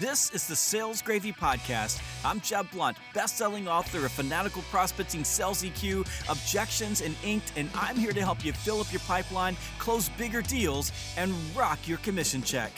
[0.00, 2.00] This is the Sales Gravy Podcast.
[2.24, 7.94] I'm Jeb Blount, best-selling author of Fanatical Prospecting, Sales EQ, Objections, and Inked, and I'm
[7.94, 12.42] here to help you fill up your pipeline, close bigger deals, and rock your commission
[12.42, 12.72] check.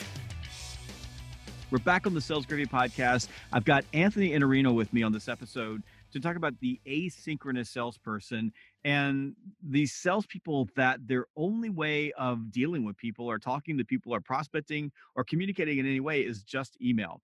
[1.70, 3.28] We're back on the Sales Gravy Podcast.
[3.52, 5.84] I've got Anthony Iannarino with me on this episode
[6.20, 8.52] to talk about the asynchronous salesperson
[8.84, 14.14] and these salespeople that their only way of dealing with people or talking to people
[14.14, 17.20] or prospecting or communicating in any way is just email.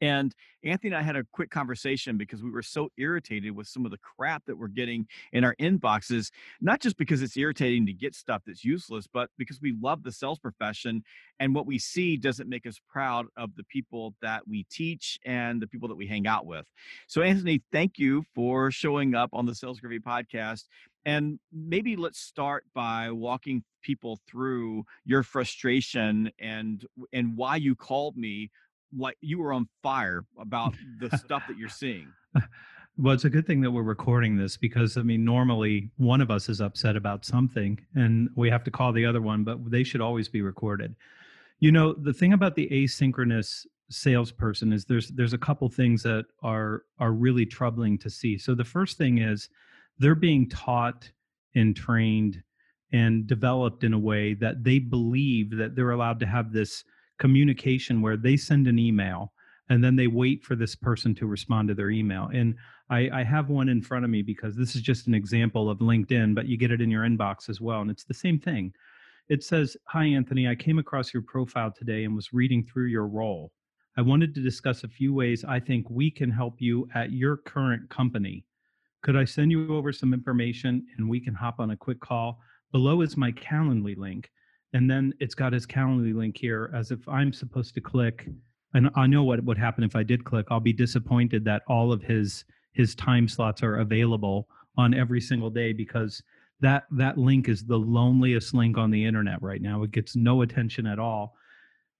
[0.00, 3.84] And Anthony and I had a quick conversation because we were so irritated with some
[3.84, 6.30] of the crap that we're getting in our inboxes,
[6.60, 10.12] not just because it's irritating to get stuff that's useless, but because we love the
[10.12, 11.02] sales profession
[11.40, 15.60] and what we see doesn't make us proud of the people that we teach and
[15.60, 16.66] the people that we hang out with.
[17.06, 20.64] So, Anthony, thank you for showing up on the Sales Gravy podcast.
[21.06, 28.16] And maybe let's start by walking people through your frustration and and why you called
[28.16, 28.50] me
[28.96, 32.08] like you were on fire about the stuff that you're seeing.
[32.96, 36.30] Well, it's a good thing that we're recording this because I mean, normally one of
[36.30, 39.82] us is upset about something and we have to call the other one, but they
[39.82, 40.94] should always be recorded.
[41.58, 46.26] You know, the thing about the asynchronous salesperson is there's there's a couple things that
[46.42, 48.38] are are really troubling to see.
[48.38, 49.48] So the first thing is
[49.98, 51.10] they're being taught
[51.54, 52.42] and trained
[52.92, 56.84] and developed in a way that they believe that they're allowed to have this
[57.18, 59.32] communication where they send an email
[59.70, 62.28] and then they wait for this person to respond to their email.
[62.32, 62.54] And
[62.90, 65.78] I, I, have one in front of me because this is just an example of
[65.78, 67.80] LinkedIn, but you get it in your inbox as well.
[67.80, 68.72] And it's the same thing.
[69.30, 70.48] It says, Hi, Anthony.
[70.48, 73.52] I came across your profile today and was reading through your role.
[73.96, 77.38] I wanted to discuss a few ways I think we can help you at your
[77.38, 78.44] current company.
[79.02, 82.40] Could I send you over some information and we can hop on a quick call?
[82.72, 84.30] Below is my Calendly link
[84.74, 88.28] and then it's got his Calendly link here as if I'm supposed to click.
[88.74, 90.46] And I know what would happen if I did click.
[90.50, 95.48] I'll be disappointed that all of his his time slots are available on every single
[95.48, 96.20] day because
[96.60, 99.84] that that link is the loneliest link on the internet right now.
[99.84, 101.36] It gets no attention at all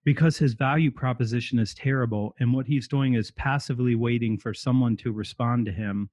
[0.05, 4.97] because his value proposition is terrible and what he's doing is passively waiting for someone
[4.97, 6.11] to respond to him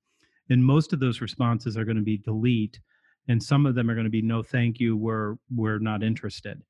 [0.49, 2.79] and most of those responses are going to be delete
[3.27, 6.61] and some of them are going to be no thank you we're we're not interested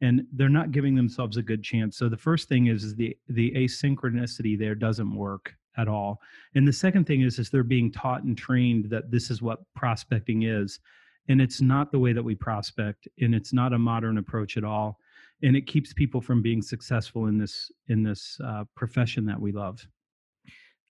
[0.00, 1.96] and they're not giving themselves a good chance.
[1.96, 6.20] So the first thing is, is the the asynchronicity there doesn't work at all
[6.56, 9.60] and the second thing is is they're being taught and trained that this is what
[9.76, 10.80] prospecting is
[11.28, 14.64] and it's not the way that we prospect and it's not a modern approach at
[14.64, 14.98] all
[15.44, 19.52] and it keeps people from being successful in this in this uh, profession that we
[19.52, 19.86] love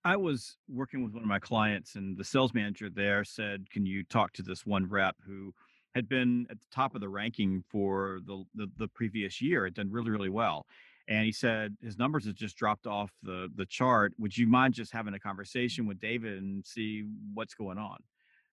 [0.04, 3.84] I was working with one of my clients, and the sales manager there said, "Can
[3.84, 5.54] you talk to this one rep who
[5.94, 9.64] had been at the top of the ranking for the the, the previous year?
[9.64, 10.66] Had done really really well."
[11.08, 14.14] And he said his numbers had just dropped off the the chart.
[14.18, 17.98] Would you mind just having a conversation with David and see what's going on?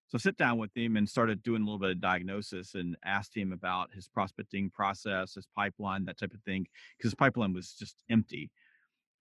[0.08, 2.96] So I sit down with him and started doing a little bit of diagnosis and
[3.04, 6.66] asked him about his prospecting process, his pipeline, that type of thing,
[6.98, 8.50] because his pipeline was just empty.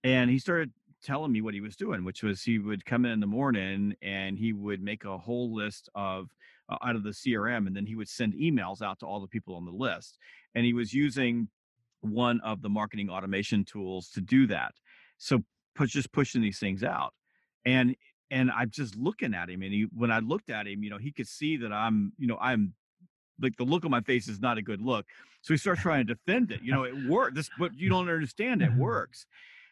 [0.03, 0.71] And he started
[1.03, 3.95] telling me what he was doing, which was he would come in in the morning
[4.01, 6.29] and he would make a whole list of
[6.69, 9.27] uh, out of the CRM, and then he would send emails out to all the
[9.27, 10.17] people on the list.
[10.55, 11.47] And he was using
[12.01, 14.73] one of the marketing automation tools to do that.
[15.17, 15.43] So
[15.75, 17.13] push, just pushing these things out,
[17.65, 17.95] and
[18.29, 20.97] and I'm just looking at him, and he when I looked at him, you know,
[20.97, 22.73] he could see that I'm, you know, I'm
[23.41, 25.05] like the look on my face is not a good look.
[25.41, 26.61] So he starts trying to defend it.
[26.61, 27.35] You know, it works.
[27.35, 28.61] This, but you don't understand.
[28.61, 29.25] It works.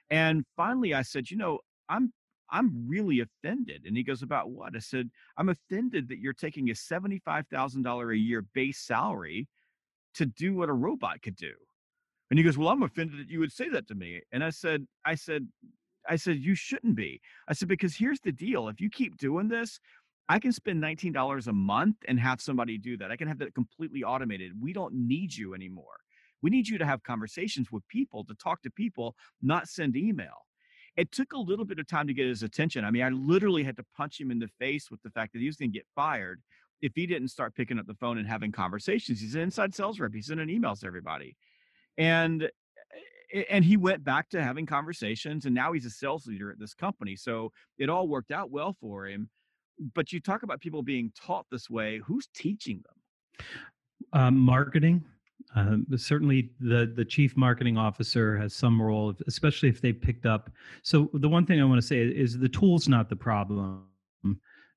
[0.09, 2.11] And finally, I said, you know, I'm
[2.49, 3.83] I'm really offended.
[3.85, 4.75] And he goes, About what?
[4.75, 9.47] I said, I'm offended that you're taking a $75,000 a year base salary
[10.15, 11.53] to do what a robot could do.
[12.29, 14.21] And he goes, Well, I'm offended that you would say that to me.
[14.31, 15.47] And I said, I said,
[16.07, 17.19] I said, you shouldn't be.
[17.47, 18.67] I said, because here's the deal.
[18.67, 19.79] If you keep doing this,
[20.27, 23.11] I can spend $19 a month and have somebody do that.
[23.11, 24.51] I can have that completely automated.
[24.59, 25.97] We don't need you anymore.
[26.41, 30.45] We need you to have conversations with people, to talk to people, not send email.
[30.97, 32.85] It took a little bit of time to get his attention.
[32.85, 35.39] I mean, I literally had to punch him in the face with the fact that
[35.39, 36.41] he was going to get fired
[36.81, 39.19] if he didn't start picking up the phone and having conversations.
[39.19, 40.13] He's an inside sales rep.
[40.13, 41.35] He's sending emails to everybody.
[41.97, 42.49] And
[43.49, 46.73] and he went back to having conversations and now he's a sales leader at this
[46.73, 47.15] company.
[47.15, 49.29] So it all worked out well for him.
[49.93, 53.47] But you talk about people being taught this way, who's teaching them?
[54.13, 55.03] Um, marketing
[55.55, 60.49] uh, certainly, the the chief marketing officer has some role, especially if they picked up.
[60.83, 63.85] So the one thing I want to say is the tool's not the problem;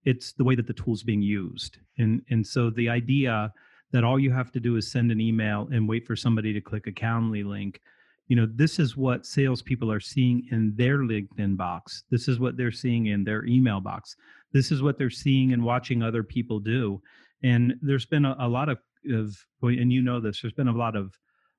[0.05, 1.79] it's the way that the tool's being used.
[1.99, 3.53] And and so the idea
[3.93, 6.61] that all you have to do is send an email and wait for somebody to
[6.61, 7.81] click a Calendly link,
[8.29, 12.05] you know, this is what salespeople are seeing in their LinkedIn box.
[12.11, 14.17] This is what they're seeing in their email box.
[14.53, 17.01] This is what they're seeing and watching other people do.
[17.43, 18.79] And there's been a, a lot of,
[19.12, 21.17] of, and you know this, there's been a lot of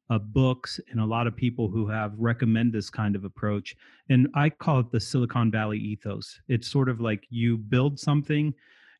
[0.10, 3.76] uh, books and a lot of people who have recommend this kind of approach.
[4.10, 6.40] And I call it the Silicon Valley ethos.
[6.48, 8.54] It's sort of like you build something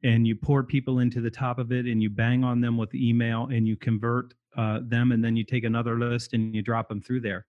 [0.04, 2.94] and you pour people into the top of it and you bang on them with
[2.94, 6.88] email and you convert uh, them and then you take another list and you drop
[6.88, 7.46] them through there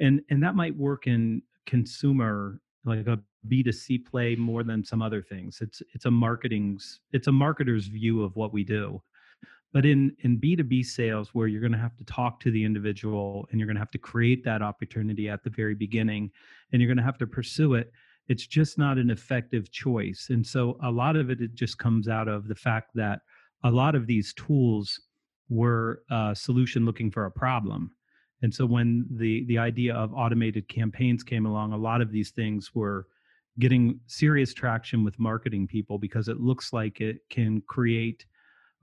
[0.00, 3.18] and and that might work in consumer like a
[3.48, 5.60] b2c play more than some other things.
[5.60, 9.02] It's it's a marketing's it's a marketer's view of what we do.
[9.72, 13.46] But in in b2b sales where you're going to have to talk to the individual
[13.50, 16.30] and you're going to have to create that opportunity at the very beginning
[16.72, 17.92] and you're going to have to pursue it
[18.28, 20.28] it's just not an effective choice.
[20.30, 23.20] And so a lot of it it just comes out of the fact that
[23.64, 25.00] a lot of these tools
[25.48, 27.92] were a solution looking for a problem.
[28.42, 32.30] And so when the the idea of automated campaigns came along, a lot of these
[32.30, 33.06] things were
[33.58, 38.26] getting serious traction with marketing people because it looks like it can create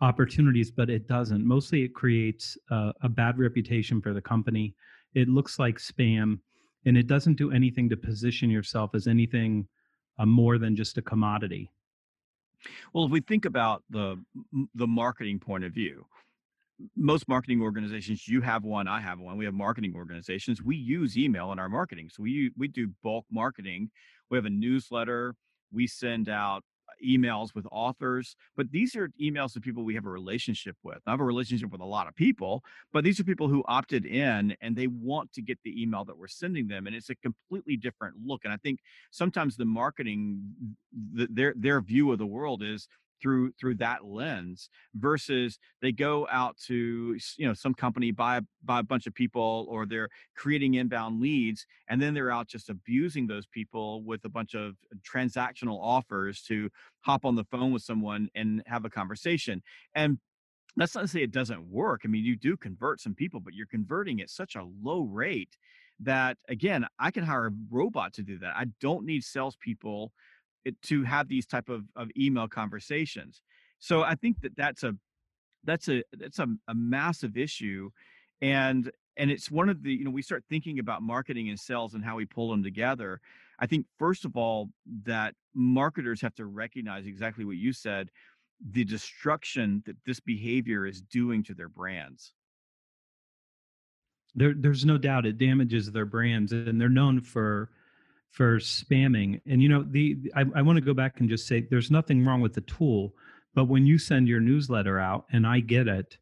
[0.01, 1.45] opportunities, but it doesn't.
[1.45, 4.75] Mostly, it creates a, a bad reputation for the company.
[5.13, 6.39] It looks like spam,
[6.85, 9.67] and it doesn't do anything to position yourself as anything
[10.19, 11.71] uh, more than just a commodity.
[12.93, 14.21] Well, if we think about the
[14.75, 16.05] the marketing point of view,
[16.95, 21.17] most marketing organizations you have one i have one we have marketing organizations we use
[21.17, 22.09] email in our marketing.
[22.11, 23.89] So we we do bulk marketing
[24.29, 25.35] we have a newsletter
[25.71, 30.05] we send out uh, emails with authors but these are emails to people we have
[30.05, 30.99] a relationship with.
[31.07, 34.05] I have a relationship with a lot of people but these are people who opted
[34.05, 37.15] in and they want to get the email that we're sending them and it's a
[37.15, 38.79] completely different look and i think
[39.11, 40.41] sometimes the marketing
[41.13, 42.87] the, their their view of the world is
[43.21, 48.79] through through that lens versus they go out to you know some company buy buy
[48.79, 53.27] a bunch of people or they're creating inbound leads and then they're out just abusing
[53.27, 56.69] those people with a bunch of transactional offers to
[57.01, 59.61] hop on the phone with someone and have a conversation.
[59.95, 60.17] And
[60.75, 63.53] that's not to say it doesn't work i mean you do convert some people but
[63.53, 65.55] you're converting at such a low rate
[65.99, 68.53] that again i can hire a robot to do that.
[68.55, 70.11] I don't need salespeople
[70.83, 73.41] to have these type of, of email conversations.
[73.79, 74.95] So i think that that's a
[75.65, 77.89] that's a that's a, a massive issue
[78.41, 81.93] and and it's one of the you know we start thinking about marketing and sales
[81.93, 83.21] and how we pull them together.
[83.59, 84.69] I think first of all
[85.03, 88.09] that marketers have to recognize exactly what you said
[88.71, 92.33] the destruction that this behavior is doing to their brands.
[94.35, 97.71] There, there's no doubt it damages their brands and they're known for
[98.33, 99.39] for spamming.
[99.45, 102.25] And you know, the I, I want to go back and just say there's nothing
[102.25, 103.13] wrong with the tool,
[103.53, 106.17] but when you send your newsletter out and I get it,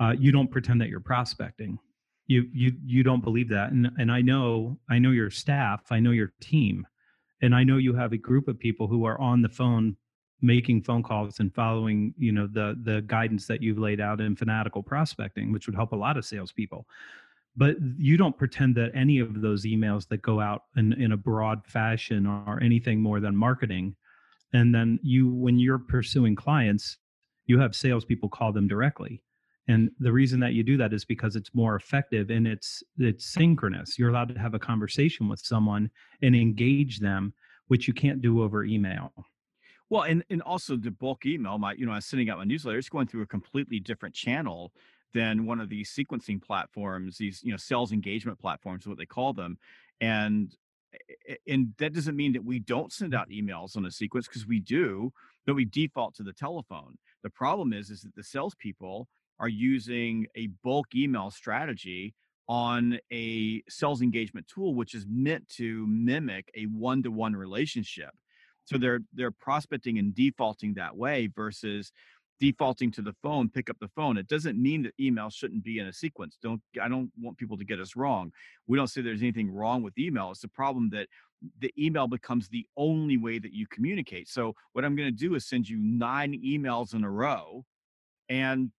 [0.00, 1.78] uh, you don't pretend that you're prospecting.
[2.26, 3.70] You you you don't believe that.
[3.70, 6.84] And and I know I know your staff, I know your team,
[7.40, 9.96] and I know you have a group of people who are on the phone
[10.42, 14.36] making phone calls and following you know the the guidance that you've laid out in
[14.36, 16.86] fanatical prospecting which would help a lot of salespeople
[17.56, 21.16] but you don't pretend that any of those emails that go out in, in a
[21.16, 23.96] broad fashion are anything more than marketing.
[24.52, 26.98] And then you when you're pursuing clients
[27.46, 29.22] you have salespeople call them directly.
[29.68, 33.32] And the reason that you do that is because it's more effective and it's it's
[33.32, 33.98] synchronous.
[33.98, 35.90] You're allowed to have a conversation with someone
[36.22, 37.32] and engage them
[37.68, 39.12] which you can't do over email.
[39.90, 42.44] Well and and also the bulk email my you know i was sending out my
[42.44, 44.72] newsletter it's going through a completely different channel
[45.14, 49.32] than one of these sequencing platforms, these you know sales engagement platforms, what they call
[49.32, 49.58] them,
[50.00, 50.54] and
[51.46, 53.20] and that doesn't mean that we don't send mm-hmm.
[53.20, 55.12] out emails on a sequence because we do,
[55.46, 56.96] but we default to the telephone.
[57.22, 59.08] The problem is is that the salespeople
[59.38, 62.14] are using a bulk email strategy
[62.48, 68.10] on a sales engagement tool which is meant to mimic a one-to-one relationship
[68.66, 71.92] so they're they're prospecting and defaulting that way versus
[72.40, 74.16] defaulting to the phone pick up the phone.
[74.16, 76.38] It doesn't mean that email shouldn't be in a sequence.
[76.42, 78.32] Don't i don't want people to get us wrong.
[78.66, 80.30] We don't say there's anything wrong with email.
[80.30, 81.08] It's a problem that
[81.60, 84.28] the email becomes the only way that you communicate.
[84.28, 87.64] So what i'm going to do is send you nine emails in a row
[88.28, 88.70] and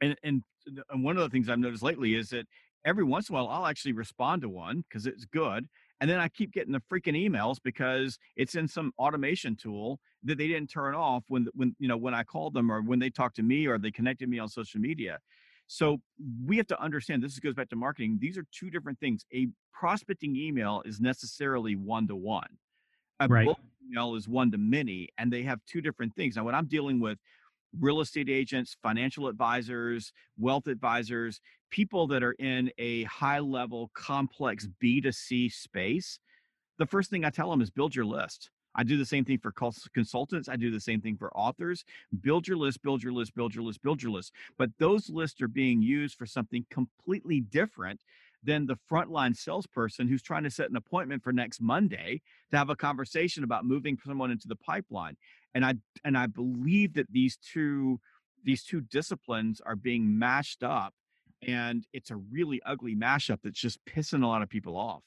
[0.00, 0.42] and and
[0.90, 2.46] and one of the things i've noticed lately is that
[2.84, 5.68] every once in a while i'll actually respond to one because it's good
[6.00, 10.38] and then I keep getting the freaking emails because it's in some automation tool that
[10.38, 13.10] they didn't turn off when when you know when I called them or when they
[13.10, 15.18] talked to me or they connected me on social media.
[15.66, 16.00] So
[16.46, 18.18] we have to understand this goes back to marketing.
[18.20, 19.24] These are two different things.
[19.32, 22.48] A prospecting email is necessarily one to one.
[23.20, 23.46] A right.
[23.88, 26.34] email is one to many, and they have two different things.
[26.34, 27.18] Now, when I'm dealing with
[27.78, 34.68] real estate agents, financial advisors, wealth advisors, people that are in a high level, complex
[34.82, 36.18] B2C space,
[36.78, 38.50] the first thing I tell them is build your list.
[38.74, 39.52] I do the same thing for
[39.94, 40.48] consultants.
[40.48, 41.84] I do the same thing for authors.
[42.20, 44.32] Build your list, build your list, build your list, build your list.
[44.58, 48.00] But those lists are being used for something completely different
[48.42, 52.70] than the frontline salesperson who's trying to set an appointment for next Monday to have
[52.70, 55.16] a conversation about moving someone into the pipeline.
[55.54, 58.00] And I and I believe that these two
[58.44, 60.94] these two disciplines are being mashed up
[61.46, 65.02] and it's a really ugly mashup that's just pissing a lot of people off.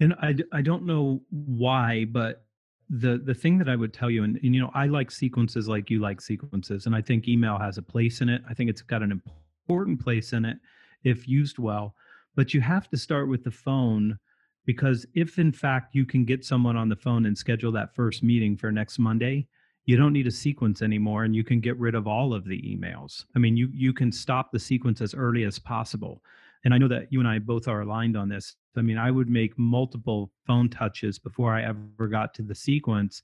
[0.00, 2.44] And I, I don't know why, but
[2.88, 5.68] the the thing that I would tell you, and, and you know, I like sequences
[5.68, 8.42] like you like sequences, and I think email has a place in it.
[8.48, 9.22] I think it's got an
[9.66, 10.58] important place in it
[11.04, 11.94] if used well.
[12.34, 14.18] But you have to start with the phone
[14.64, 18.22] because if in fact you can get someone on the phone and schedule that first
[18.22, 19.46] meeting for next Monday,
[19.84, 22.60] you don't need a sequence anymore and you can get rid of all of the
[22.62, 23.24] emails.
[23.34, 26.22] I mean, you you can stop the sequence as early as possible.
[26.64, 28.54] And I know that you and I both are aligned on this.
[28.76, 33.22] I mean, I would make multiple phone touches before I ever got to the sequence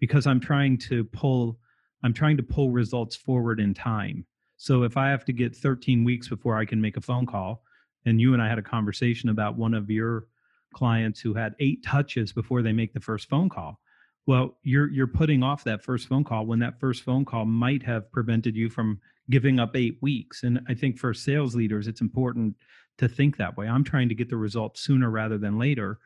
[0.00, 1.58] because I'm trying to pull
[2.02, 4.24] I'm trying to pull results forward in time.
[4.56, 7.62] So if I have to get 13 weeks before I can make a phone call,
[8.06, 10.26] and you and I had a conversation about one of your
[10.72, 13.80] clients who had eight touches before they make the first phone call.
[14.26, 17.82] Well, you're you're putting off that first phone call when that first phone call might
[17.82, 20.42] have prevented you from giving up 8 weeks.
[20.42, 22.56] And I think for sales leaders it's important
[22.98, 23.66] to think that way.
[23.66, 25.98] I'm trying to get the results sooner rather than later,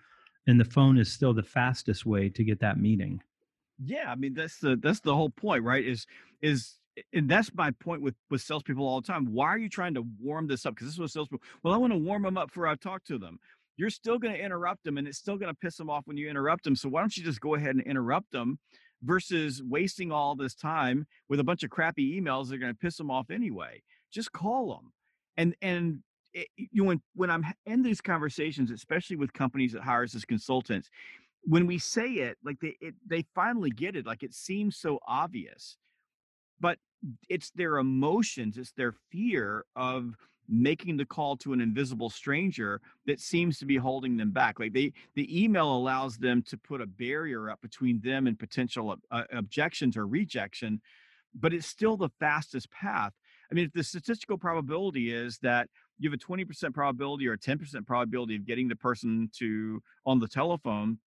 [0.47, 3.21] and the phone is still the fastest way to get that meeting.
[3.85, 5.85] Yeah, I mean that's the that's the whole point, right?
[5.85, 6.06] Is
[6.40, 6.78] is
[7.12, 9.26] and that's my point with with salespeople all the time.
[9.33, 10.75] Why are you trying to warm this up?
[10.75, 11.44] Because this is what salespeople.
[11.62, 13.38] Well, I want to warm them up before I talk to them.
[13.76, 16.16] You're still going to interrupt them, and it's still going to piss them off when
[16.16, 16.76] you interrupt them.
[16.76, 18.58] So why don't you just go ahead and interrupt them,
[19.02, 22.78] versus wasting all this time with a bunch of crappy emails that are going to
[22.78, 23.82] piss them off anyway?
[24.12, 24.92] Just call them,
[25.36, 26.00] and and
[26.32, 30.24] it, you know, when when I'm in these conversations, especially with companies that hires as
[30.24, 30.88] consultants,
[31.42, 34.06] when we say it, like they it, they finally get it.
[34.06, 35.76] Like it seems so obvious,
[36.60, 36.78] but
[37.28, 40.16] it's their emotions, it's their fear of
[40.48, 44.58] making the call to an invisible stranger that seems to be holding them back.
[44.58, 48.96] Like they the email allows them to put a barrier up between them and potential
[49.10, 50.80] uh, objections or rejection
[51.36, 53.12] but it's still the fastest path.
[53.50, 57.38] I mean if the statistical probability is that you have a 20% probability or a
[57.38, 60.98] 10% probability of getting the person to on the telephone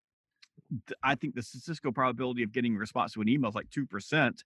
[1.04, 4.44] i think the statistical probability of getting a response to an email is like 2%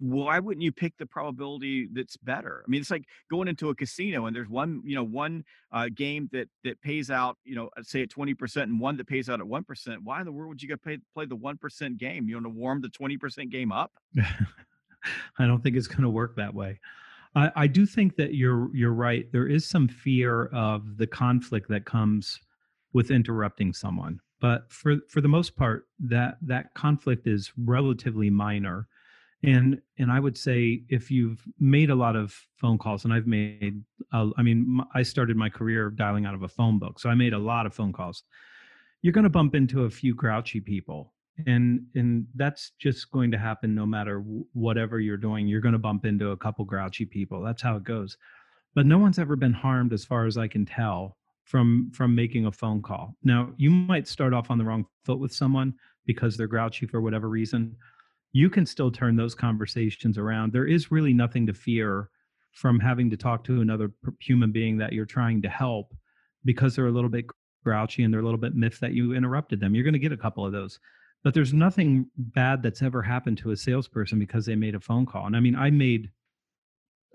[0.00, 2.64] why wouldn't you pick the probability that's better?
[2.66, 5.88] I mean, it's like going into a casino and there's one, you know, one uh,
[5.94, 9.28] game that that pays out, you know, say at twenty percent, and one that pays
[9.28, 10.00] out at one percent.
[10.02, 12.28] Why in the world would you go play play the one percent game?
[12.28, 13.92] You want to warm the twenty percent game up?
[15.38, 16.80] I don't think it's going to work that way.
[17.34, 19.30] I, I do think that you're you're right.
[19.32, 22.40] There is some fear of the conflict that comes
[22.94, 28.88] with interrupting someone, but for for the most part, that that conflict is relatively minor
[29.42, 33.26] and and i would say if you've made a lot of phone calls and i've
[33.26, 33.82] made
[34.12, 37.14] uh, i mean i started my career dialing out of a phone book so i
[37.14, 38.24] made a lot of phone calls.
[39.02, 41.14] You're going to bump into a few grouchy people
[41.46, 44.18] and and that's just going to happen no matter
[44.52, 47.84] whatever you're doing you're going to bump into a couple grouchy people that's how it
[47.84, 48.18] goes.
[48.74, 52.44] But no one's ever been harmed as far as i can tell from from making
[52.46, 53.16] a phone call.
[53.24, 55.72] Now you might start off on the wrong foot with someone
[56.04, 57.76] because they're grouchy for whatever reason
[58.32, 60.52] you can still turn those conversations around.
[60.52, 62.10] There is really nothing to fear
[62.52, 65.94] from having to talk to another human being that you're trying to help
[66.44, 67.26] because they're a little bit
[67.64, 69.74] grouchy and they're a little bit miffed that you interrupted them.
[69.74, 70.78] You're going to get a couple of those.
[71.22, 75.04] But there's nothing bad that's ever happened to a salesperson because they made a phone
[75.04, 75.26] call.
[75.26, 76.10] And I mean, I made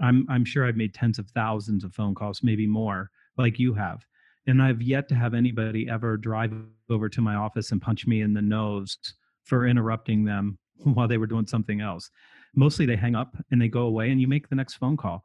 [0.01, 3.73] I'm I'm sure I've made tens of thousands of phone calls, maybe more, like you
[3.73, 4.05] have.
[4.47, 6.53] And I've yet to have anybody ever drive
[6.89, 8.97] over to my office and punch me in the nose
[9.43, 12.09] for interrupting them while they were doing something else.
[12.55, 15.23] Mostly they hang up and they go away and you make the next phone call.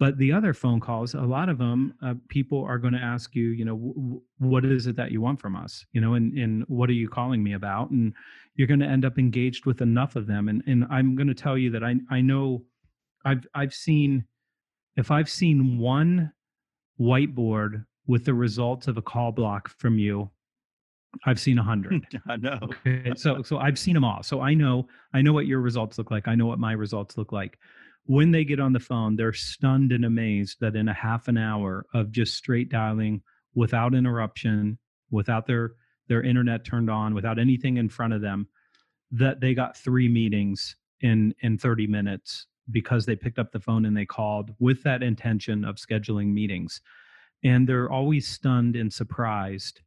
[0.00, 3.34] But the other phone calls, a lot of them, uh, people are going to ask
[3.36, 5.86] you, you know, w- what is it that you want from us?
[5.92, 7.90] You know, and, and what are you calling me about?
[7.90, 8.12] And
[8.56, 10.48] you're going to end up engaged with enough of them.
[10.48, 12.64] And, and I'm going to tell you that I, I know
[13.24, 14.24] I've, I've seen,
[14.96, 16.32] if I've seen one
[17.00, 20.28] whiteboard with the results of a call block from you
[21.26, 22.06] I've seen a hundred.
[22.28, 22.58] I know.
[22.62, 24.22] Okay, so so I've seen them all.
[24.22, 26.28] So I know I know what your results look like.
[26.28, 27.58] I know what my results look like.
[28.06, 31.38] When they get on the phone, they're stunned and amazed that in a half an
[31.38, 33.22] hour of just straight dialing
[33.54, 34.78] without interruption,
[35.10, 35.72] without their
[36.08, 38.48] their internet turned on, without anything in front of them,
[39.10, 43.84] that they got three meetings in in 30 minutes because they picked up the phone
[43.84, 46.80] and they called with that intention of scheduling meetings
[47.44, 49.82] and they're always stunned and surprised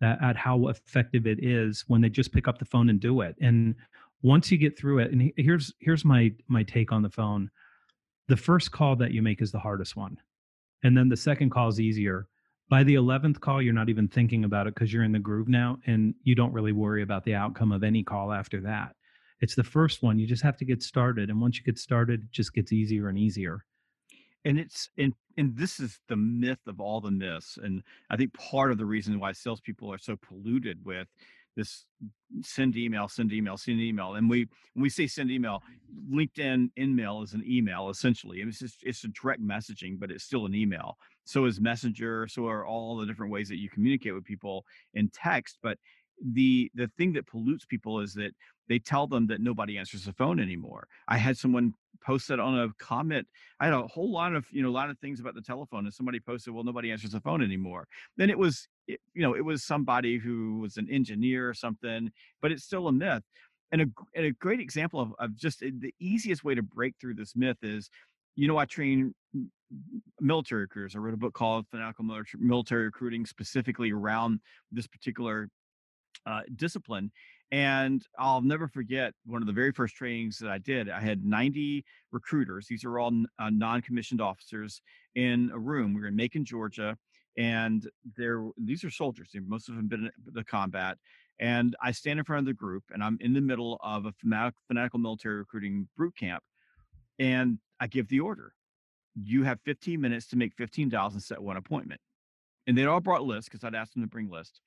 [0.00, 3.36] at, how effective it is when they just pick up the phone and do it.
[3.40, 3.74] And
[4.22, 7.50] once you get through it and here's here's my my take on the phone.
[8.28, 10.16] The first call that you make is the hardest one.
[10.82, 12.28] And then the second call is easier.
[12.68, 15.48] By the 11th call you're not even thinking about it because you're in the groove
[15.48, 18.94] now and you don't really worry about the outcome of any call after that.
[19.40, 20.18] It's the first one.
[20.18, 23.08] You just have to get started and once you get started it just gets easier
[23.08, 23.64] and easier
[24.44, 28.32] and it's and and this is the myth of all the myths and i think
[28.34, 31.08] part of the reason why salespeople are so polluted with
[31.58, 31.86] this
[32.42, 34.14] send email, send email, send email.
[34.14, 35.62] And we when we say send email,
[36.10, 38.40] LinkedIn InMail is an email essentially.
[38.40, 40.96] It's just it's a direct messaging, but it's still an email.
[41.24, 44.64] So is Messenger, so are all the different ways that you communicate with people
[44.94, 45.58] in text.
[45.62, 45.78] But
[46.32, 48.32] the the thing that pollutes people is that
[48.68, 50.86] they tell them that nobody answers the phone anymore.
[51.08, 53.26] I had someone post that on a comment.
[53.60, 55.84] I had a whole lot of, you know, a lot of things about the telephone
[55.84, 57.86] and somebody posted, well, nobody answers the phone anymore.
[58.16, 62.10] Then it was, you know, it was somebody who was an engineer or something,
[62.40, 63.24] but it's still a myth.
[63.70, 66.94] And a, and a great example of, of just eh, the easiest way to break
[67.00, 67.90] through this myth is,
[68.34, 69.14] you know, I train
[70.20, 70.94] military recruiters.
[70.96, 72.04] I wrote a book called Fanatical
[72.38, 74.40] Military Recruiting specifically around
[74.72, 75.48] this particular
[76.26, 77.10] uh, discipline.
[77.50, 80.90] And I'll never forget one of the very first trainings that I did.
[80.90, 82.66] I had 90 recruiters.
[82.66, 84.82] These are all uh, non-commissioned officers
[85.14, 85.94] in a room.
[85.94, 86.96] We were in Macon, Georgia,
[87.38, 89.30] and there these are soldiers.
[89.46, 90.98] Most of them been in the combat.
[91.40, 94.12] And I stand in front of the group, and I'm in the middle of a
[94.66, 96.42] fanatical military recruiting boot camp,
[97.20, 98.52] and I give the order:
[99.14, 102.00] you have 15 minutes to make 15 dials and set one appointment.
[102.66, 104.60] And they'd all brought lists because I'd asked them to bring lists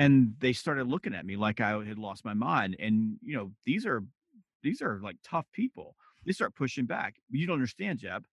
[0.00, 2.74] and they started looking at me like I had lost my mind.
[2.80, 4.02] And you know, these are
[4.62, 5.94] these are like tough people.
[6.24, 7.16] They start pushing back.
[7.30, 8.24] You don't understand, Jeb.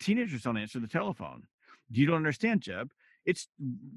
[0.00, 1.42] Teenagers don't answer the telephone.
[1.90, 2.90] You don't understand, Jeb.
[3.26, 3.48] It's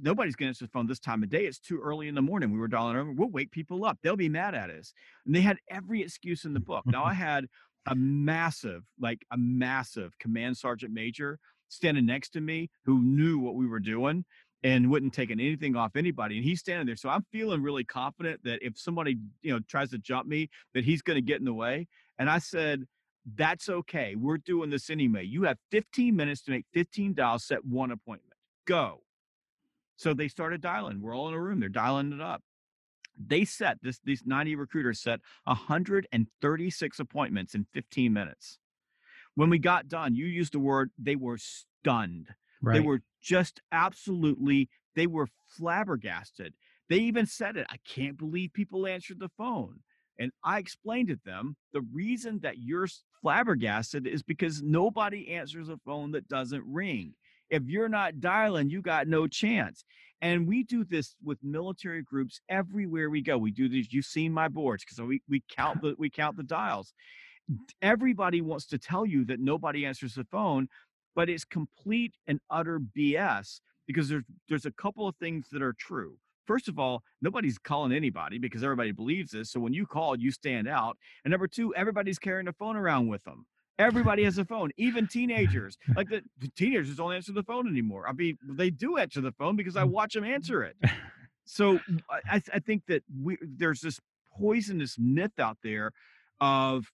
[0.01, 1.45] nobody's going to answer the phone this time of day.
[1.45, 2.51] It's too early in the morning.
[2.51, 3.13] We were dialing over.
[3.13, 3.97] We'll wake people up.
[4.03, 4.93] They'll be mad at us.
[5.25, 6.83] And they had every excuse in the book.
[6.85, 7.45] Now I had
[7.85, 11.39] a massive, like a massive command sergeant major
[11.69, 14.25] standing next to me who knew what we were doing
[14.63, 16.37] and wouldn't take anything off anybody.
[16.37, 16.95] And he's standing there.
[16.95, 20.83] So I'm feeling really confident that if somebody, you know, tries to jump me, that
[20.83, 21.87] he's going to get in the way.
[22.19, 22.85] And I said,
[23.35, 24.15] that's okay.
[24.15, 25.25] We're doing this anyway.
[25.25, 28.33] You have 15 minutes to make 15 dials, set one appointment.
[28.67, 29.01] Go.
[29.97, 31.01] So they started dialing.
[31.01, 31.59] We're all in a room.
[31.59, 32.41] They're dialing it up.
[33.23, 38.57] They set this, these 90 recruiters set 136 appointments in 15 minutes.
[39.35, 42.29] When we got done, you used the word they were stunned.
[42.61, 42.73] Right.
[42.73, 46.53] They were just absolutely, they were flabbergasted.
[46.89, 47.67] They even said it.
[47.69, 49.79] I can't believe people answered the phone.
[50.19, 52.87] And I explained to them the reason that you're
[53.21, 57.13] flabbergasted is because nobody answers a phone that doesn't ring.
[57.49, 59.83] If you're not dialing, you got no chance.
[60.21, 63.37] And we do this with military groups everywhere we go.
[63.37, 63.91] We do these.
[63.91, 66.93] You've seen my boards because we, we count the we count the dials.
[67.81, 70.67] Everybody wants to tell you that nobody answers the phone,
[71.15, 75.73] but it's complete and utter BS because there's there's a couple of things that are
[75.73, 76.17] true.
[76.45, 79.51] First of all, nobody's calling anybody because everybody believes this.
[79.51, 80.97] So when you call, you stand out.
[81.23, 83.45] And number two, everybody's carrying a phone around with them.
[83.79, 85.77] Everybody has a phone, even teenagers.
[85.95, 88.07] Like the, the teenagers don't answer the phone anymore.
[88.07, 89.89] I mean, they do answer the phone because I mm.
[89.89, 90.75] watch them answer it.
[91.43, 93.99] So I, I think that we there's this
[94.39, 95.91] poisonous myth out there
[96.39, 96.89] of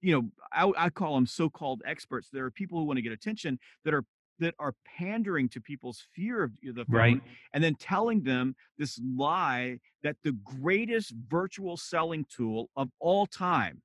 [0.00, 2.28] you know, I, I call them so-called experts.
[2.32, 4.04] There are people who want to get attention that are
[4.38, 7.22] that are pandering to people's fear of the phone right.
[7.54, 13.80] and then telling them this lie that the greatest virtual selling tool of all time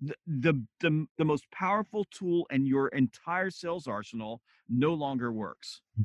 [0.00, 5.80] the, the the the most powerful tool in your entire sales arsenal no longer works
[5.96, 6.02] hmm.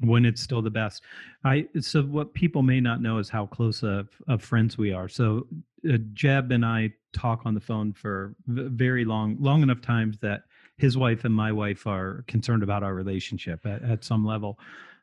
[0.00, 1.02] When it's still the best.
[1.44, 5.08] I so what people may not know is how close of, of friends we are.
[5.08, 5.46] So
[5.88, 10.42] uh, jeb and i talk on the phone for very long long enough times that
[10.76, 14.58] his wife and my wife are concerned about our relationship at, at some level.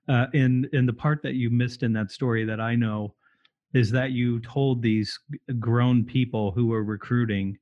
[0.07, 3.13] Uh, and and the part that you missed in that story that i know
[3.73, 5.19] is that you told these
[5.59, 7.57] grown people who were recruiting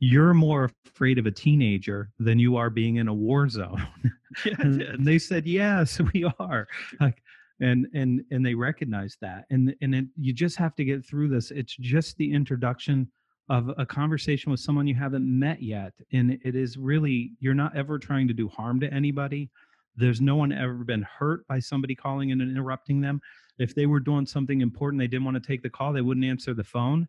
[0.00, 3.86] you're more afraid of a teenager than you are being in a war zone.
[4.44, 6.68] Yeah, and they said, yes, we are.
[7.00, 7.22] Like,
[7.60, 11.28] and and and they recognize that, and and it, you just have to get through
[11.28, 11.50] this.
[11.50, 13.10] It's just the introduction
[13.48, 17.74] of a conversation with someone you haven't met yet, and it is really you're not
[17.74, 19.50] ever trying to do harm to anybody.
[19.96, 23.20] There's no one ever been hurt by somebody calling and interrupting them.
[23.58, 26.26] If they were doing something important, they didn't want to take the call, they wouldn't
[26.26, 27.08] answer the phone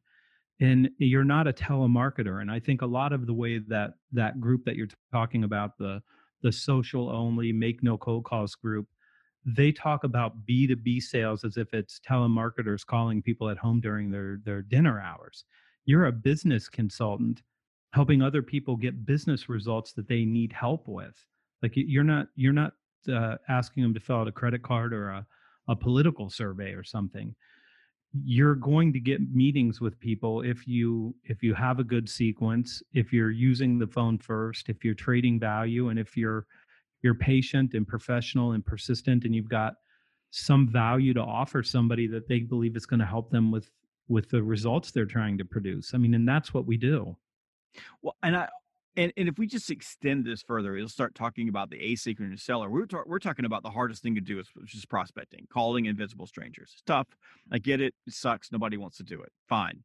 [0.61, 4.39] and you're not a telemarketer and i think a lot of the way that that
[4.39, 6.01] group that you're talking about the
[6.41, 8.87] the social only make no cold calls group
[9.45, 14.39] they talk about b2b sales as if it's telemarketers calling people at home during their
[14.43, 15.45] their dinner hours.
[15.85, 17.41] You're a business consultant
[17.93, 21.15] helping other people get business results that they need help with.
[21.63, 22.73] Like you're not you're not
[23.11, 25.25] uh, asking them to fill out a credit card or a,
[25.67, 27.35] a political survey or something
[28.23, 32.81] you're going to get meetings with people if you if you have a good sequence
[32.93, 36.47] if you're using the phone first if you're trading value and if you're
[37.01, 39.75] you're patient and professional and persistent and you've got
[40.31, 43.69] some value to offer somebody that they believe is going to help them with
[44.07, 45.93] with the results they're trying to produce.
[45.93, 47.15] I mean and that's what we do.
[48.01, 48.49] Well and i
[48.99, 52.69] and, and if we just extend this further, we'll start talking about the asynchronous seller.
[52.69, 56.27] We're, ta- we're talking about the hardest thing to do, which is prospecting, calling invisible
[56.27, 56.71] strangers.
[56.73, 57.07] It's tough.
[57.49, 57.93] I get it.
[58.05, 58.51] It sucks.
[58.51, 59.31] Nobody wants to do it.
[59.47, 59.83] Fine.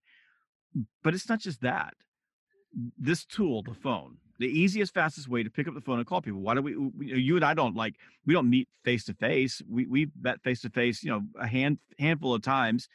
[1.05, 1.95] But it's not just that.
[2.99, 6.21] This tool, the phone, the easiest, fastest way to pick up the phone and call
[6.21, 6.41] people.
[6.41, 7.95] Why do we, we you and I don't like,
[8.27, 9.63] we don't meet face to face.
[9.71, 12.89] We, we've met face to face, you know, a hand, handful of times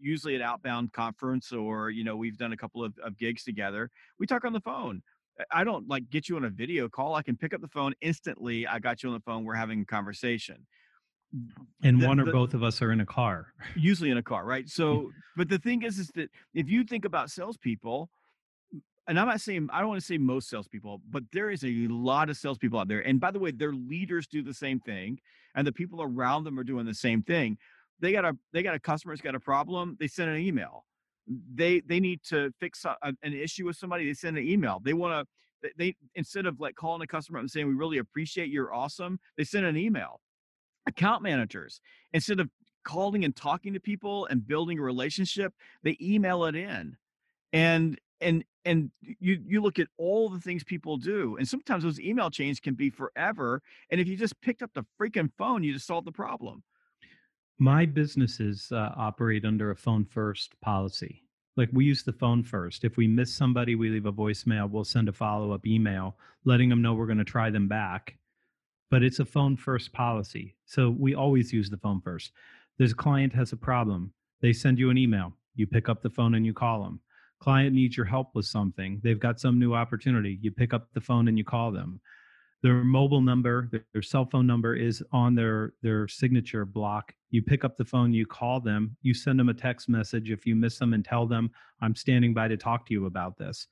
[0.00, 3.90] usually at outbound conference or you know we've done a couple of, of gigs together
[4.18, 5.00] we talk on the phone
[5.50, 7.14] I don't like get you on a video call.
[7.14, 8.66] I can pick up the phone instantly.
[8.66, 9.44] I got you on the phone.
[9.44, 10.66] We're having a conversation.
[11.82, 13.48] And the, one or the, both of us are in a car.
[13.76, 14.68] Usually in a car, right?
[14.68, 18.10] So, but the thing is, is that if you think about salespeople,
[19.06, 21.86] and I'm not saying I don't want to say most salespeople, but there is a
[21.88, 23.00] lot of salespeople out there.
[23.00, 25.20] And by the way, their leaders do the same thing,
[25.54, 27.58] and the people around them are doing the same thing.
[28.00, 29.96] They got a they got a customer's got a problem.
[30.00, 30.84] They send an email
[31.26, 34.80] they they need to fix a, an issue with somebody they send an email.
[34.84, 35.26] They want
[35.62, 39.18] to they instead of like calling a customer and saying we really appreciate you're awesome
[39.36, 40.20] they send an email.
[40.86, 41.80] Account managers
[42.12, 42.48] instead of
[42.84, 45.52] calling and talking to people and building a relationship
[45.82, 46.96] they email it in.
[47.52, 52.00] And and and you you look at all the things people do and sometimes those
[52.00, 55.72] email chains can be forever and if you just picked up the freaking phone you
[55.72, 56.62] just solved the problem
[57.60, 61.22] my businesses uh, operate under a phone first policy.
[61.58, 62.84] Like we use the phone first.
[62.84, 64.68] If we miss somebody, we leave a voicemail.
[64.68, 68.16] We'll send a follow up email letting them know we're going to try them back.
[68.90, 70.56] But it's a phone first policy.
[70.64, 72.32] So we always use the phone first.
[72.78, 74.10] This client has a problem.
[74.40, 75.34] They send you an email.
[75.54, 76.98] You pick up the phone and you call them.
[77.40, 79.00] Client needs your help with something.
[79.04, 80.38] They've got some new opportunity.
[80.40, 82.00] You pick up the phone and you call them
[82.62, 87.64] their mobile number their cell phone number is on their their signature block you pick
[87.64, 90.78] up the phone you call them you send them a text message if you miss
[90.78, 93.66] them and tell them i'm standing by to talk to you about this.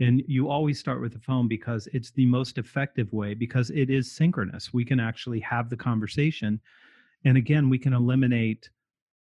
[0.00, 3.90] And you always start with the phone because it's the most effective way because it
[3.90, 4.72] is synchronous.
[4.72, 6.60] We can actually have the conversation.
[7.24, 8.68] And again we can eliminate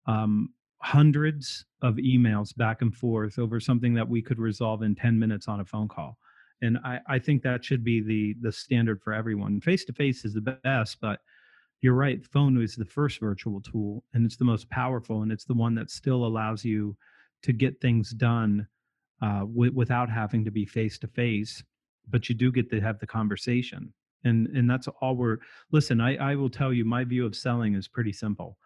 [0.07, 5.17] um, hundreds of emails back and forth over something that we could resolve in 10
[5.17, 6.17] minutes on a phone call.
[6.61, 9.61] And I, I think that should be the the standard for everyone.
[9.61, 11.19] Face to face is the best, but
[11.81, 12.25] you're right.
[12.25, 15.75] Phone is the first virtual tool, and it's the most powerful, and it's the one
[15.75, 16.95] that still allows you
[17.43, 18.67] to get things done
[19.21, 21.63] uh, w- without having to be face to face.
[22.09, 25.37] But you do get to have the conversation, and and that's all we're.
[25.71, 28.57] Listen, I I will tell you, my view of selling is pretty simple.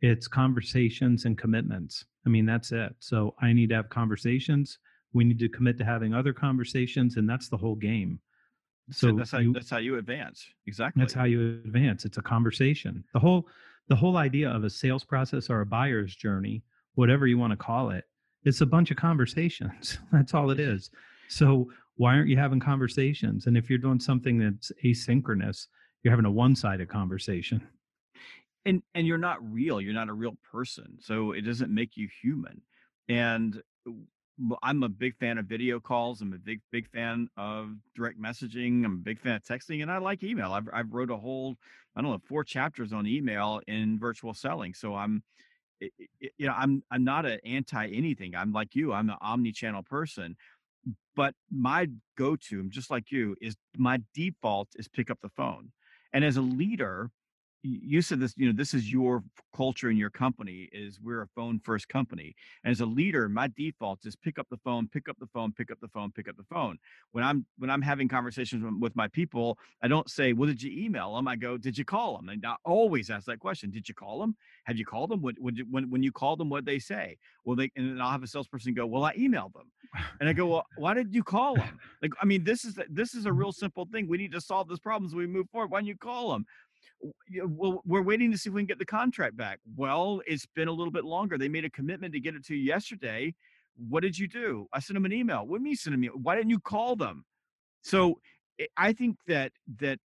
[0.00, 2.04] It's conversations and commitments.
[2.26, 2.94] I mean, that's it.
[2.98, 4.78] So I need to have conversations
[5.12, 8.18] we need to commit to having other conversations and that's the whole game
[8.92, 11.00] so, so that's how you, that's how you advance exactly.
[11.00, 13.04] that's how you advance it's a conversation.
[13.12, 13.48] The whole
[13.88, 16.62] the whole idea of a sales process or a buyer's journey
[16.94, 18.04] whatever you want to call it
[18.44, 20.90] it's a bunch of conversations that's all it is.
[21.28, 23.46] So why aren't you having conversations?
[23.46, 25.66] And if you're doing something that's asynchronous
[26.02, 27.66] you're having a one-sided conversation.
[28.64, 32.08] And and you're not real you're not a real person so it doesn't make you
[32.22, 32.60] human.
[33.08, 33.60] And
[34.62, 36.20] I'm a big fan of video calls.
[36.20, 38.84] I'm a big big fan of direct messaging.
[38.84, 40.52] I'm a big fan of texting, and I like email.
[40.52, 41.56] I've I've wrote a whole
[41.94, 44.74] I don't know four chapters on email in virtual selling.
[44.74, 45.22] So I'm
[45.80, 48.34] you know I'm I'm not an anti anything.
[48.34, 48.92] I'm like you.
[48.92, 50.36] I'm an omni channel person.
[51.14, 55.70] But my go to, just like you, is my default is pick up the phone.
[56.12, 57.10] And as a leader,
[57.62, 59.22] you said this you know this is your
[59.54, 62.34] culture in your company is we're a phone first company.
[62.64, 65.52] And as a leader my default is pick up the phone pick up the phone
[65.52, 66.78] pick up the phone pick up the phone.
[67.12, 70.84] When i'm when i'm having conversations with my people i don't say well did you
[70.84, 73.88] email them i go did you call them and i always ask that question did
[73.88, 75.34] you call them have you called them when
[75.70, 77.16] when, when you called them what they say?
[77.44, 79.70] Well they and then i'll have a salesperson go well i emailed them
[80.20, 83.14] and i go well why did you call them like i mean this is this
[83.14, 84.08] is a real simple thing.
[84.08, 85.70] We need to solve this problem as we move forward.
[85.70, 86.46] Why don't you call them
[87.44, 89.58] well, we're waiting to see if we can get the contract back.
[89.76, 91.38] Well, it's been a little bit longer.
[91.38, 93.34] They made a commitment to get it to you yesterday.
[93.88, 94.68] what did you do?
[94.72, 95.46] I sent them an email.
[95.46, 96.10] What do you send them?
[96.22, 97.24] Why didn't you call them?
[97.82, 98.20] So
[98.60, 99.98] eh, I think that that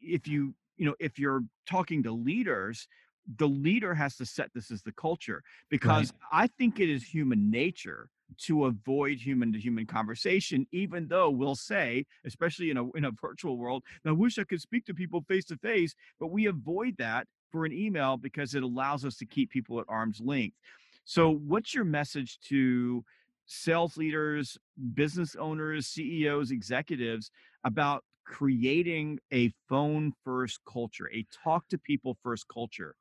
[0.00, 2.88] if you you know if you're talking to leaders
[3.36, 6.44] the leader has to set this as the culture because right.
[6.44, 11.54] i think it is human nature to avoid human to human conversation even though we'll
[11.56, 15.24] say especially in a in a virtual world i wish i could speak to people
[15.28, 19.24] face to face but we avoid that for an email because it allows us to
[19.24, 20.56] keep people at arm's length
[21.04, 23.02] so what's your message to
[23.46, 24.58] sales leaders
[24.94, 27.30] business owners ceos executives
[27.64, 32.94] about creating a phone first culture, a talk to people first culture?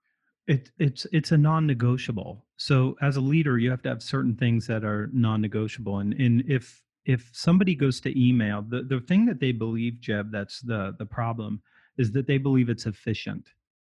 [0.48, 2.46] It, it's it's a non-negotiable.
[2.56, 6.00] So as a leader, you have to have certain things that are non-negotiable.
[6.00, 10.32] And and if if somebody goes to email, the, the thing that they believe, Jeb,
[10.32, 11.62] that's the the problem,
[11.98, 13.50] is that they believe it's efficient.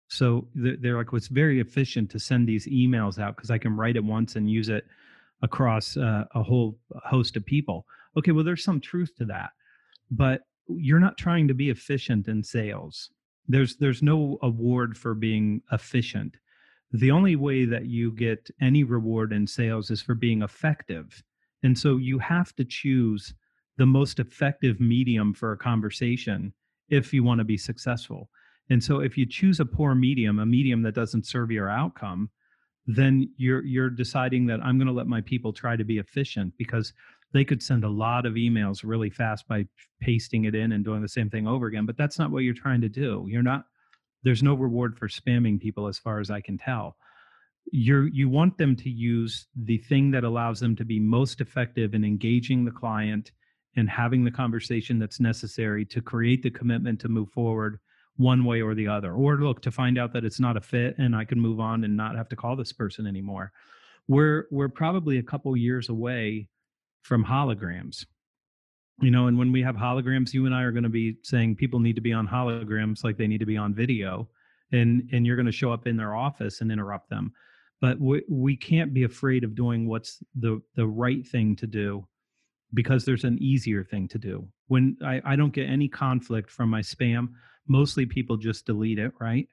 [0.09, 3.77] So they're like, well, it's very efficient to send these emails out because I can
[3.77, 4.87] write it once and use it
[5.43, 7.87] across uh, a whole host of people.
[8.17, 9.51] Okay, well, there's some truth to that,
[10.11, 13.11] but you're not trying to be efficient in sales.
[13.49, 16.37] There's there's no award for being efficient.
[16.93, 21.23] The only way that you get any reward in sales is for being effective.
[21.63, 23.35] And so you have to choose
[23.77, 26.53] the most effective medium for a conversation
[26.89, 28.31] if you want to be successful.
[28.71, 32.31] And so if you choose a poor medium, a medium that doesn't serve your outcome,
[32.87, 36.55] then you're you're deciding that I'm going to let my people try to be efficient
[36.57, 36.93] because
[37.33, 39.67] they could send a lot of emails really fast by
[40.01, 42.55] pasting it in and doing the same thing over again but that's not what you're
[42.55, 43.65] trying to do you're not
[44.27, 46.97] there's no reward for spamming people as far as i can tell.
[47.71, 51.95] You're you want them to use the thing that allows them to be most effective
[51.95, 53.31] in engaging the client
[53.77, 57.79] and having the conversation that's necessary to create the commitment to move forward
[58.17, 59.13] one way or the other.
[59.13, 61.85] Or look to find out that it's not a fit and i can move on
[61.85, 63.53] and not have to call this person anymore.
[64.09, 66.49] We're we're probably a couple years away
[67.03, 68.07] from holograms
[69.01, 71.55] you know and when we have holograms you and i are going to be saying
[71.55, 74.29] people need to be on holograms like they need to be on video
[74.73, 77.33] and and you're going to show up in their office and interrupt them.
[77.81, 82.07] But we, we can't be afraid of doing what's the the right thing to do
[82.75, 84.47] because there's an easier thing to do.
[84.69, 87.29] When i, I don't get any conflict from my spam
[87.69, 89.49] mostly people just delete it right?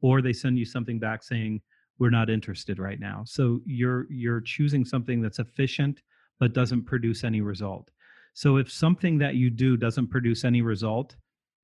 [0.00, 1.60] Or they send you something back saying
[1.98, 3.22] we're not interested right now.
[3.26, 6.02] So you're you're choosing something that's efficient
[6.40, 7.90] but doesn't produce any result.
[8.38, 11.16] So if something that you do doesn't produce any result,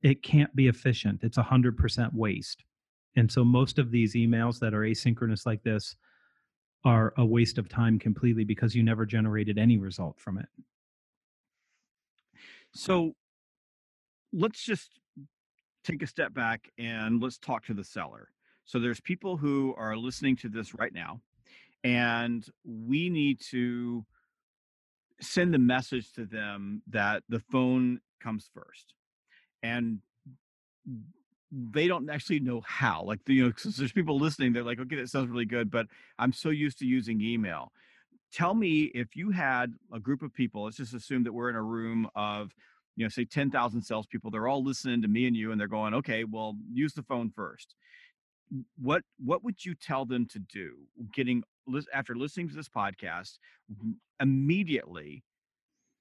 [0.03, 1.21] it can't be efficient.
[1.23, 2.65] It's 100% waste.
[3.15, 5.95] And so most of these emails that are asynchronous like this
[6.85, 10.49] are a waste of time completely because you never generated any result from it.
[12.75, 13.15] So
[14.33, 14.99] let's just
[15.85, 18.31] take a step back and let's talk to the seller.
[18.65, 21.21] So there's people who are listening to this right now,
[21.85, 24.05] and we need to
[25.20, 28.94] send the message to them that the phone comes first.
[29.62, 30.00] And
[31.50, 34.96] they don't actually know how like you know because there's people listening they're like okay
[34.96, 35.87] that sounds really good but
[36.18, 37.70] i'm so used to using email.
[38.33, 41.55] Tell me if you had a group of people let's just assume that we're in
[41.55, 42.53] a room of
[42.96, 45.94] you know say 10,000 salespeople they're all listening to me and you and they're going
[45.94, 47.77] okay well use the phone first
[48.81, 50.75] what what would you tell them to do
[51.13, 51.43] getting
[51.93, 53.39] after listening to this podcast
[54.21, 55.25] immediately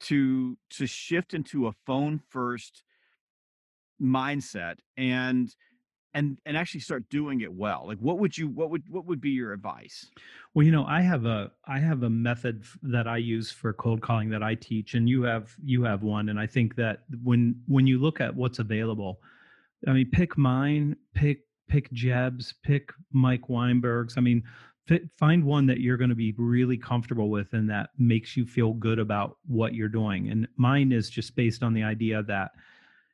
[0.02, 2.84] to to shift into a phone first
[4.02, 5.56] mindset and
[6.14, 7.86] and and actually start doing it well?
[7.88, 10.10] Like what would you what would what would be your advice?
[10.54, 14.02] Well you know i have a i have a method that i use for cold
[14.02, 17.56] calling that i teach and you have you have one and i think that when
[17.68, 19.20] when you look at what's available
[19.88, 24.18] i mean pick mine pick pick jeb's pick mike weinberg's.
[24.18, 24.44] I mean
[25.18, 28.74] find one that you're going to be really comfortable with and that makes you feel
[28.74, 30.30] good about what you're doing.
[30.30, 32.52] And mine is just based on the idea that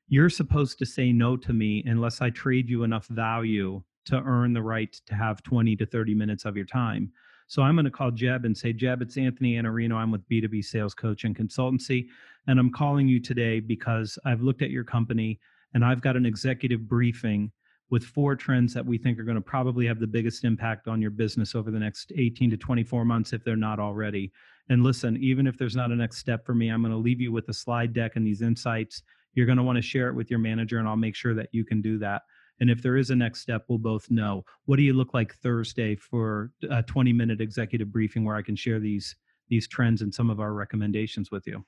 [0.07, 4.53] you're supposed to say no to me unless i trade you enough value to earn
[4.53, 7.11] the right to have 20 to 30 minutes of your time.
[7.47, 9.93] So i'm going to call jeb and say jeb it's anthony Iannarino.
[9.93, 12.07] i'm with b2b sales coach and consultancy
[12.47, 15.39] and i'm calling you today because i've looked at your company
[15.73, 17.51] and i've got an executive briefing
[17.89, 21.01] with four trends that we think are going to probably have the biggest impact on
[21.01, 24.31] your business over the next 18 to 24 months if they're not already.
[24.69, 27.19] And listen, even if there's not a next step for me, I'm going to leave
[27.19, 29.01] you with a slide deck and these insights.
[29.33, 31.49] You're going to want to share it with your manager, and I'll make sure that
[31.51, 32.21] you can do that.
[32.59, 34.43] And if there is a next step, we'll both know.
[34.65, 38.55] What do you look like Thursday for a 20 minute executive briefing where I can
[38.55, 39.15] share these
[39.47, 41.65] these trends and some of our recommendations with you?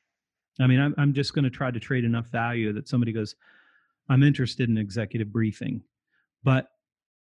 [0.60, 3.36] I mean, I'm, I'm just going to try to trade enough value that somebody goes,
[4.10, 5.82] I'm interested in executive briefing
[6.44, 6.68] but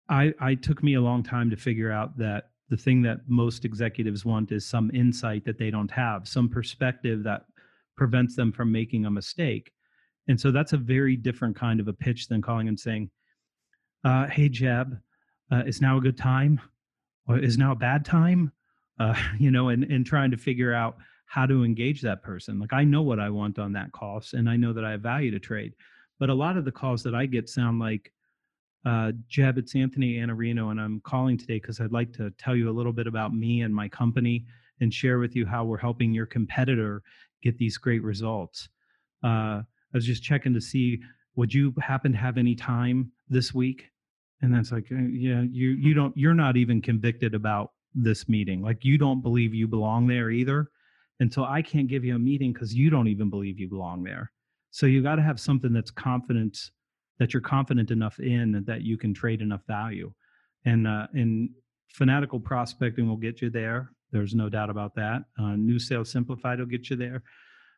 [0.09, 3.65] I, I took me a long time to figure out that the thing that most
[3.65, 7.45] executives want is some insight that they don't have, some perspective that
[7.95, 9.71] prevents them from making a mistake.
[10.27, 13.11] And so that's a very different kind of a pitch than calling and saying,
[14.03, 14.99] uh, "Hey Jeb,
[15.51, 16.59] uh, is now a good time?
[17.27, 18.51] Or is now a bad time?"
[18.99, 20.97] Uh, you know, and and trying to figure out
[21.27, 22.59] how to engage that person.
[22.59, 25.01] Like I know what I want on that call, and I know that I have
[25.01, 25.73] value to trade.
[26.19, 28.11] But a lot of the calls that I get sound like,
[28.85, 32.69] uh, Jeb, it's Anthony Iannarino, and I'm calling today because I'd like to tell you
[32.69, 34.45] a little bit about me and my company
[34.79, 37.01] and share with you how we're helping your competitor
[37.41, 38.69] get these great results.
[39.23, 40.99] Uh, I was just checking to see,
[41.35, 43.89] would you happen to have any time this week?
[44.41, 48.61] And that's like, uh, yeah, you you don't, you're not even convicted about this meeting.
[48.61, 50.69] Like you don't believe you belong there either.
[51.19, 54.03] And so I can't give you a meeting because you don't even believe you belong
[54.03, 54.31] there.
[54.71, 56.57] So you got to have something that's confident
[57.19, 60.11] that you're confident enough in that you can trade enough value.
[60.65, 61.49] And uh, and
[61.89, 63.91] fanatical prospecting will get you there.
[64.11, 65.23] There's no doubt about that.
[65.39, 67.23] Uh, New Sales Simplified will get you there.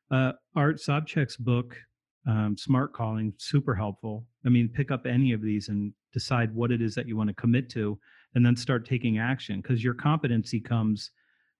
[0.09, 1.75] Uh, Art Sobczak's book,
[2.27, 4.25] um, Smart Calling, super helpful.
[4.45, 7.29] I mean, pick up any of these and decide what it is that you want
[7.29, 7.99] to commit to,
[8.35, 11.11] and then start taking action because your competency comes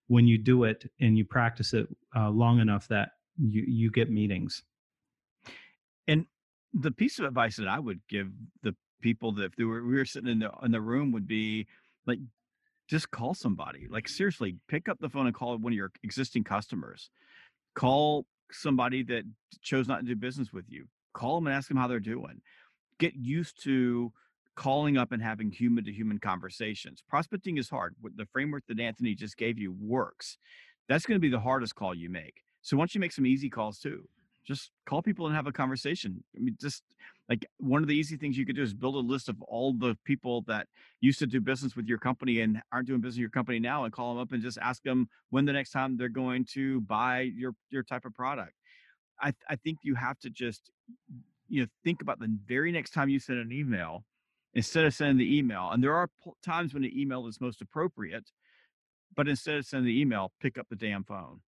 [0.07, 4.09] when you do it and you practice it uh, long enough that you you get
[4.09, 4.63] meetings.
[6.73, 8.29] The piece of advice that I would give
[8.63, 11.27] the people that if they were we were sitting in the in the room would
[11.27, 11.67] be
[12.05, 12.19] like
[12.87, 13.87] just call somebody.
[13.89, 17.09] Like seriously, pick up the phone and call one of your existing customers.
[17.75, 19.23] Call somebody that
[19.61, 20.87] chose not to do business with you.
[21.13, 22.41] Call them and ask them how they're doing.
[22.99, 24.11] Get used to
[24.55, 27.03] calling up and having human to human conversations.
[27.07, 27.95] Prospecting is hard.
[28.15, 30.37] The framework that Anthony just gave you works.
[30.89, 32.41] That's going to be the hardest call you make.
[32.61, 34.07] So once you make some easy calls too,
[34.47, 36.23] just call people and have a conversation.
[36.35, 36.81] I mean, just
[37.27, 39.73] like one of the easy things you could do is build a list of all
[39.73, 40.67] the people that
[41.01, 43.83] used to do business with your company and aren't doing business with your company now
[43.83, 46.79] and call them up and just ask them when the next time they're going to
[46.81, 48.53] buy your your type of product.
[49.21, 50.71] I I think you have to just
[51.49, 54.05] you know think about the very next time you send an email
[54.53, 55.69] instead of sending the email.
[55.71, 56.09] And there are
[56.43, 58.31] times when the email is most appropriate,
[59.13, 61.41] but instead of sending the email, pick up the damn phone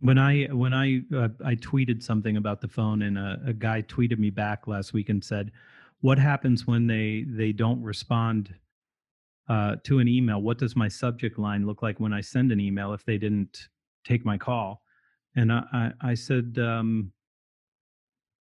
[0.00, 3.82] when I when I uh, I tweeted something about the phone, and a, a, guy
[3.82, 5.52] tweeted me back last week and said,
[6.00, 8.54] "What happens when they they don't respond
[9.48, 10.40] uh, to an email?
[10.40, 13.68] What does my subject line look like when I send an email if they didn't
[14.04, 14.82] take my call?"
[15.36, 17.12] And I I, I said, um,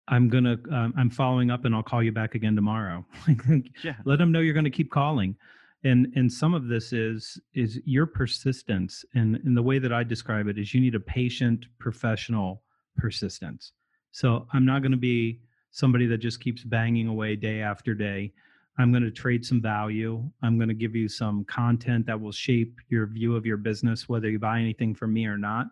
[0.09, 3.07] "I'm gonna um, I'm following up, and I'll call you back again tomorrow.
[3.83, 3.95] yeah.
[4.05, 5.37] Let them know you're going to keep calling."
[5.85, 10.03] And and some of this is is your persistence and and the way that i
[10.03, 12.63] describe it is you need a patient professional
[12.97, 13.73] persistence.
[14.13, 15.41] So i'm not going to be
[15.71, 18.33] somebody that just keeps banging away day after day.
[18.79, 20.29] I'm going to trade some value.
[20.43, 24.09] I'm going to give you some content that will shape your view of your business
[24.09, 25.67] whether you buy anything from me or not.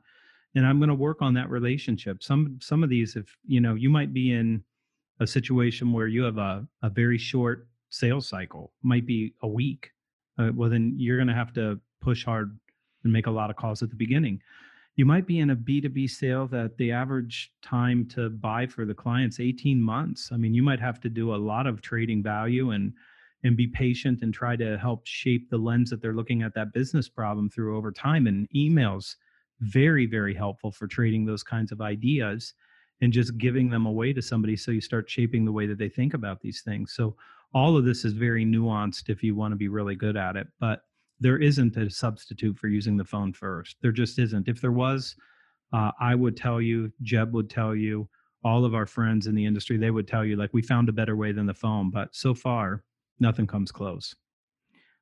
[0.55, 2.23] And i'm going to work on that relationship.
[2.23, 4.63] Some some of these if you know you might be in
[5.21, 9.91] a situation where you have a, a very short sales cycle might be a week
[10.39, 12.59] uh, well then you're going to have to push hard
[13.05, 14.41] and make a lot of calls at the beginning.
[14.97, 18.95] You might be in a b2b sale that the average time to buy for the
[18.95, 20.31] clients 18 months.
[20.33, 22.93] I mean you might have to do a lot of trading value and
[23.45, 26.73] and be patient and try to help shape the lens that they're looking at that
[26.73, 28.27] business problem through over time.
[28.27, 29.15] And emails
[29.61, 32.55] very very helpful for trading those kinds of ideas
[33.01, 35.89] and just giving them away to somebody so you start shaping the way that they
[35.89, 36.93] think about these things.
[36.93, 37.15] So
[37.55, 40.47] all of this is very nuanced if you want to be really good at it
[40.61, 40.83] but
[41.21, 45.15] there isn't a substitute for using the phone first there just isn't if there was
[45.73, 48.09] uh, i would tell you jeb would tell you
[48.45, 50.93] all of our friends in the industry they would tell you like we found a
[50.93, 52.85] better way than the phone but so far
[53.21, 54.15] nothing comes close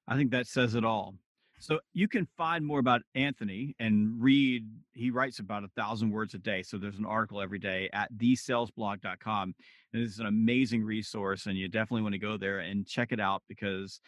[0.09, 1.15] i think that says it all
[1.59, 4.67] so you can find more about Anthony and read.
[4.93, 6.63] He writes about a thousand words a day.
[6.63, 9.55] So there's an article every day at thesalesblog.com.
[9.97, 11.47] And it's an amazing resource.
[11.47, 14.01] And you definitely want to go there and check it out because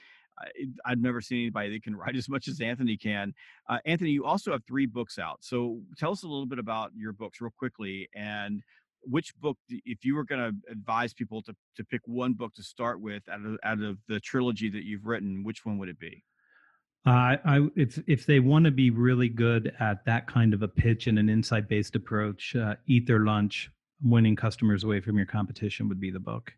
[0.84, 3.32] I, have never seen anybody that can write as much as Anthony can.
[3.68, 5.38] Uh, Anthony, you also have three books out.
[5.40, 8.62] So tell us a little bit about your books real quickly and
[9.04, 12.62] which book if you were going to advise people to, to pick one book to
[12.62, 16.00] start with out of, out of the trilogy that you've written which one would it
[16.00, 16.24] be
[17.06, 20.68] uh, I, if if they want to be really good at that kind of a
[20.68, 23.70] pitch and an insight based approach, uh, eat their lunch,
[24.02, 26.52] winning customers away from your competition would be the book.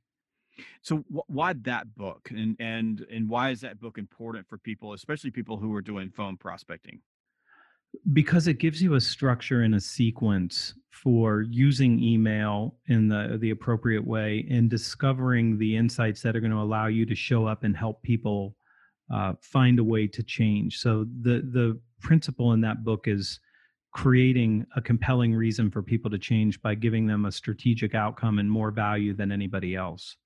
[0.83, 4.93] So wh- why that book, and and and why is that book important for people,
[4.93, 7.01] especially people who are doing phone prospecting?
[8.13, 13.51] Because it gives you a structure and a sequence for using email in the the
[13.51, 17.65] appropriate way and discovering the insights that are going to allow you to show up
[17.65, 18.55] and help people
[19.13, 20.79] uh, find a way to change.
[20.79, 23.41] So the the principle in that book is
[23.93, 28.51] creating a compelling reason for people to change by giving them a strategic outcome and
[28.51, 30.17] more value than anybody else.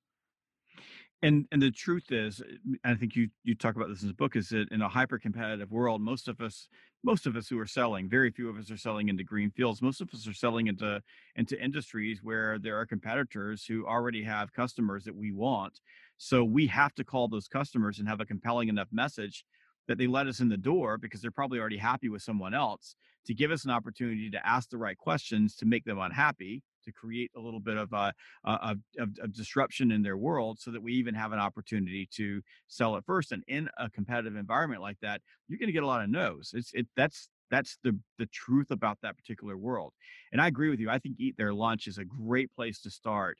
[1.23, 4.15] And and the truth is eh, i think you you talk about this in the
[4.15, 6.69] book is that in a hyper competitive world most of us
[7.05, 9.83] most of us who are selling very few of us are selling into green fields.
[9.83, 11.03] Most of us are selling into
[11.37, 15.81] into industries where there are competitors who already have customers that we want.
[16.17, 19.45] So we have to call those customers and have a compelling enough message
[19.89, 22.97] that they let us in the door because they're probably already happy with someone else
[23.27, 26.93] to give us an opportunity to ask the right questions to make them unhappy to
[26.93, 28.13] create a little bit of a,
[28.45, 32.43] a, a, a, disruption in their world so that we even have an opportunity to
[32.69, 33.33] sell it first.
[33.33, 36.53] And in a competitive environment like that you're going to get a lot of no's.
[36.55, 39.93] It's it that's that's the the truth about that particular world.
[40.33, 42.91] And i agree with you i think eat their lunch is a great place to
[42.91, 43.39] start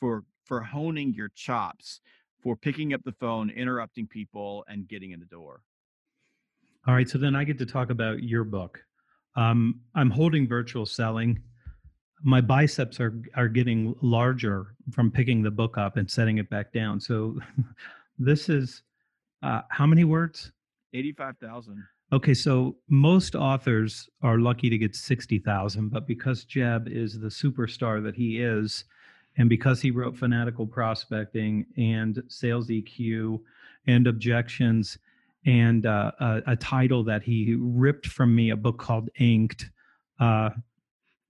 [0.00, 2.00] for for honing your chops
[2.42, 5.62] for picking up the phone interrupting people and getting in the door
[6.86, 8.80] all right so then i get to talk about your book
[9.36, 11.40] um, i'm holding virtual selling
[12.22, 16.72] my biceps are are getting larger from picking the book up and setting it back
[16.72, 17.00] down.
[17.00, 17.38] So
[18.18, 18.82] this is
[19.42, 20.52] uh, how many words?
[20.94, 21.82] Eighty five thousand.
[22.12, 27.28] Okay, so most authors are lucky to get sixty thousand, but because Jeb is the
[27.28, 28.84] superstar that he is,
[29.36, 33.40] and because he wrote Fanatical Prospecting and Sales EQ
[33.86, 34.98] and Objections
[35.44, 39.70] and uh, a, a, title that he ripped from me, a book called Inked.
[40.20, 40.50] Uh,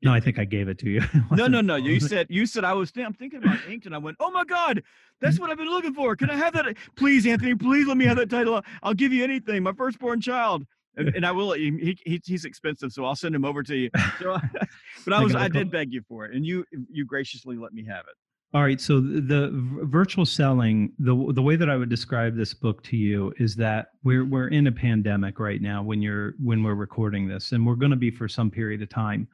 [0.02, 1.00] no, I think I gave it to you.
[1.30, 1.76] no, no, no.
[1.76, 2.92] You said you said I was.
[2.96, 4.82] I'm thinking about inked, and I went, "Oh my God,
[5.20, 6.16] that's what I've been looking for.
[6.16, 6.76] Can I have that?
[6.96, 7.54] Please, Anthony.
[7.54, 8.60] Please let me have that title.
[8.82, 9.62] I'll give you anything.
[9.62, 11.52] My firstborn child." And, and I will.
[11.52, 13.90] He, he, he's expensive, so I'll send him over to you.
[14.18, 14.36] So,
[15.04, 15.34] but I was.
[15.34, 18.14] I did beg you for it, and you you graciously let me have it.
[18.54, 18.80] All right.
[18.80, 19.48] So the,
[19.84, 23.92] virtual selling, the the way that I would describe this book to you is that
[24.04, 27.76] we're we're in a pandemic right now when you're when we're recording this, and we're
[27.76, 29.26] going to be for some period of time.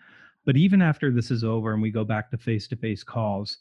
[0.45, 3.59] But even after this is over and we go back to face to face calls,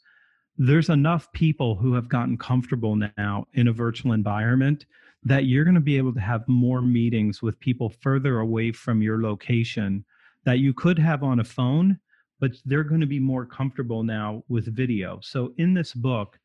[0.58, 4.86] there's enough people who have gotten comfortable now in a virtual environment
[5.24, 9.02] that you're going to be able to have more meetings with people further away from
[9.02, 10.04] your location
[10.44, 11.98] that you could have on a phone,
[12.40, 15.18] but they're going to be more comfortable now with video.
[15.22, 16.38] So in this book,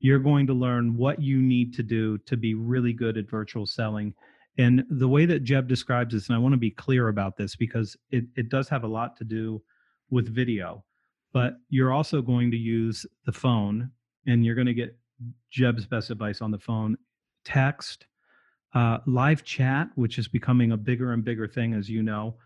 [0.00, 3.66] you're going to learn what you need to do to be really good at virtual
[3.66, 4.14] selling.
[4.58, 7.56] And the way that Jeb describes this, and I want to be clear about this
[7.56, 9.62] because it, it does have a lot to do
[10.10, 10.84] with video,
[11.32, 13.90] but you're also going to use the phone
[14.26, 14.96] and you're going to get
[15.50, 16.96] Jeb's best advice on the phone,
[17.44, 18.06] text,
[18.74, 22.36] uh, live chat, which is becoming a bigger and bigger thing, as you know,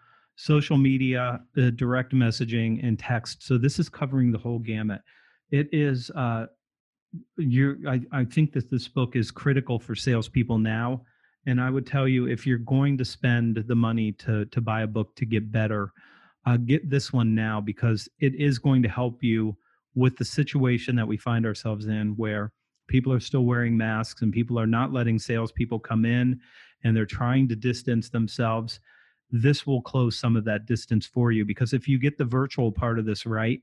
[0.40, 3.42] social media, uh, direct messaging, and text.
[3.42, 5.02] So this is covering the whole gamut.
[5.50, 6.10] It is.
[6.10, 6.46] Uh,
[7.36, 11.02] you I, I think that this book is critical for salespeople now.
[11.46, 14.82] And I would tell you if you're going to spend the money to to buy
[14.82, 15.92] a book to get better,
[16.46, 19.56] uh, get this one now because it is going to help you
[19.94, 22.52] with the situation that we find ourselves in where
[22.88, 26.38] people are still wearing masks and people are not letting salespeople come in
[26.84, 28.80] and they're trying to distance themselves.
[29.32, 32.72] This will close some of that distance for you because if you get the virtual
[32.72, 33.62] part of this right,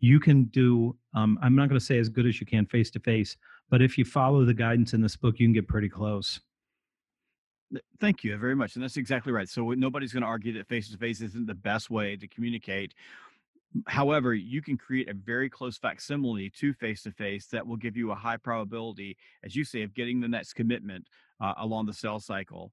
[0.00, 2.90] you can do, um, I'm not going to say as good as you can face
[2.92, 3.36] to face,
[3.68, 6.40] but if you follow the guidance in this book, you can get pretty close.
[8.00, 8.74] Thank you very much.
[8.74, 9.48] And that's exactly right.
[9.48, 12.94] So nobody's going to argue that face to face isn't the best way to communicate.
[13.86, 17.96] However, you can create a very close facsimile to face to face that will give
[17.96, 21.06] you a high probability, as you say, of getting the next commitment
[21.40, 22.72] uh, along the sales cycle.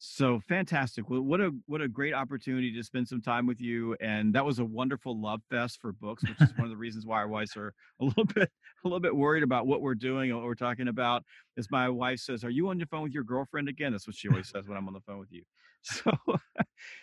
[0.00, 1.10] So fantastic!
[1.10, 4.44] Well, what a what a great opportunity to spend some time with you, and that
[4.44, 7.26] was a wonderful love fest for books, which is one of the reasons why our
[7.26, 8.48] wives are a little bit
[8.84, 11.24] a little bit worried about what we're doing and what we're talking about.
[11.56, 14.14] As my wife says, "Are you on your phone with your girlfriend again?" That's what
[14.14, 15.42] she always says when I'm on the phone with you.
[15.90, 16.12] So,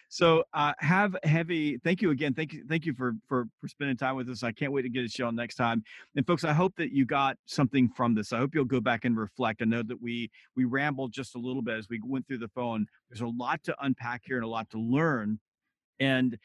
[0.09, 1.77] so uh, have heavy.
[1.83, 2.33] Thank you again.
[2.33, 2.63] Thank you.
[2.69, 4.43] Thank you for for for spending time with us.
[4.43, 5.83] I can't wait to get a show next time.
[6.15, 8.31] And folks, I hope that you got something from this.
[8.31, 9.61] I hope you'll go back and reflect.
[9.61, 12.47] I know that we we rambled just a little bit as we went through the
[12.49, 12.85] phone.
[13.09, 15.39] There's a lot to unpack here and a lot to learn.
[15.99, 16.37] And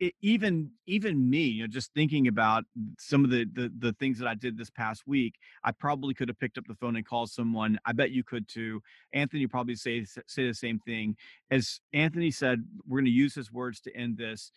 [0.00, 2.64] it, even even me, you know, just thinking about
[2.98, 6.28] some of the, the the things that I did this past week, I probably could
[6.28, 7.78] have picked up the phone and called someone.
[7.84, 8.82] I bet you could too.
[9.12, 11.16] Anthony probably say say the same thing.
[11.50, 14.50] As Anthony said, we're going to use his words to end this.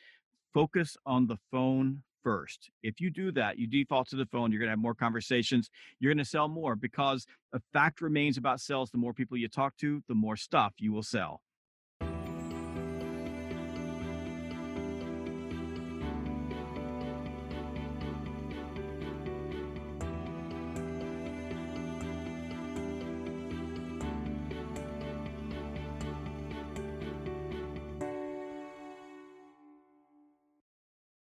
[0.53, 2.69] Focus on the phone first.
[2.83, 5.69] If you do that, you default to the phone, you're going to have more conversations,
[5.99, 9.47] you're going to sell more because a fact remains about sales the more people you
[9.47, 11.41] talk to, the more stuff you will sell.